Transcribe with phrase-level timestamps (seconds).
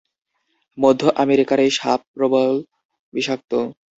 [0.77, 2.51] মধ্য আমেরিকার এই সাপ প্রবল
[3.13, 3.51] বিষাক্ত।